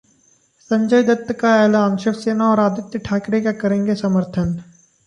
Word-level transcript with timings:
संजय 0.71 1.03
दत्त 1.03 1.31
का 1.41 1.53
ऐलान, 1.65 1.97
शिवसेना 1.97 2.49
और 2.51 2.59
आदित्य 2.59 2.99
ठाकरे 2.99 3.41
का 3.41 3.51
करेंगे 3.61 3.95
समर्थन 3.95 4.57